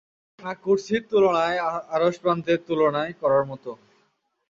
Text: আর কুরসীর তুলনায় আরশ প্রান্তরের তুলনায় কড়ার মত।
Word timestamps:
আর 0.39 0.55
কুরসীর 0.63 1.03
তুলনায় 1.11 1.57
আরশ 1.95 2.15
প্রান্তরের 2.23 2.59
তুলনায় 2.67 3.13
কড়ার 3.21 3.43
মত। 3.51 3.65